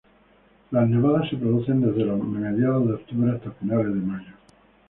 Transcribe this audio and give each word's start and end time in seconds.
Las 0.71 0.89
nevadas 0.89 1.29
se 1.29 1.37
producen 1.37 1.81
desde 1.81 2.05
los 2.05 2.19
mediados 2.27 2.87
de 2.87 2.93
octubre 2.95 3.33
hasta 3.33 3.51
finales 3.51 3.85
de 3.93 4.01
mayo. 4.01 4.33